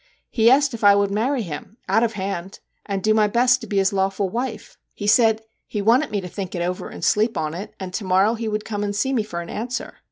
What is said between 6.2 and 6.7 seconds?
to think it